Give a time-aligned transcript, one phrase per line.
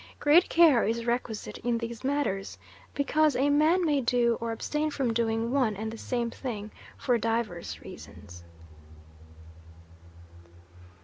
[0.19, 2.57] Great care is requisite in these matters,
[2.95, 7.19] because a man may do or abstain from doing one and the same thing for
[7.19, 8.43] divers reasons.